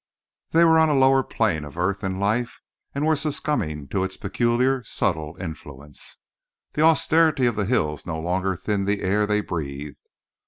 [0.49, 2.57] They were on a lower plane of earth and life
[2.95, 6.17] and were succumbing to its peculiar, subtle influence.
[6.73, 10.01] The austerity of the hills no longer thinned the air they breathed.